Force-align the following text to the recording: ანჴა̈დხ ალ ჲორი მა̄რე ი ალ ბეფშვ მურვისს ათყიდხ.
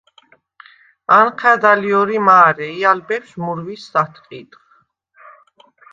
ანჴა̈დხ 1.17 1.63
ალ 1.71 1.81
ჲორი 1.89 2.17
მა̄რე 2.25 2.67
ი 2.79 2.81
ალ 2.91 2.99
ბეფშვ 3.07 3.37
მურვისს 3.45 3.93
ათყიდხ. 4.01 4.61